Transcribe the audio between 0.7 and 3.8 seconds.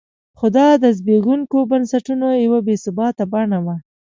د زبېښونکو بنسټونو یوه بې ثباته بڼه وه.